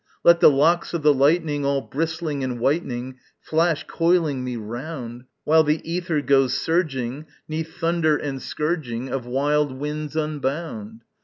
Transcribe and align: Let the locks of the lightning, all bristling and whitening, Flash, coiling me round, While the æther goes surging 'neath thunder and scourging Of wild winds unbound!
Let 0.23 0.39
the 0.39 0.49
locks 0.49 0.95
of 0.95 1.03
the 1.03 1.13
lightning, 1.13 1.63
all 1.63 1.81
bristling 1.81 2.43
and 2.43 2.59
whitening, 2.59 3.19
Flash, 3.39 3.85
coiling 3.87 4.43
me 4.43 4.55
round, 4.55 5.25
While 5.43 5.63
the 5.63 5.77
æther 5.83 6.25
goes 6.25 6.55
surging 6.55 7.27
'neath 7.47 7.77
thunder 7.77 8.17
and 8.17 8.41
scourging 8.41 9.09
Of 9.09 9.27
wild 9.27 9.73
winds 9.77 10.15
unbound! 10.15 11.03